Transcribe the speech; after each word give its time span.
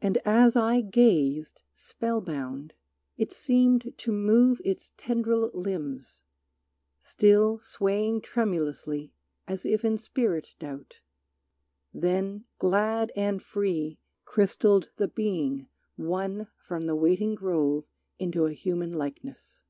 And 0.00 0.18
as 0.18 0.54
I 0.54 0.80
gazed, 0.82 1.62
spell 1.74 2.20
bound, 2.20 2.74
it 3.16 3.32
seemed 3.32 3.92
to 3.98 4.12
move 4.12 4.60
Its 4.64 4.92
tendril 4.96 5.50
limbs, 5.52 6.22
still 7.00 7.58
swaying 7.58 8.20
tremulously 8.20 9.12
As 9.48 9.66
if 9.66 9.84
in 9.84 9.98
spirit 9.98 10.54
doubt; 10.60 11.00
then 11.92 12.44
glad 12.60 13.10
and 13.16 13.42
free 13.42 13.98
Crystalled 14.24 14.90
the 14.94 15.08
being 15.08 15.66
won 15.96 16.46
from 16.56 16.86
waiting 16.86 17.34
grove 17.34 17.86
Into 18.20 18.46
a 18.46 18.52
human 18.52 18.92
likeness. 18.92 19.64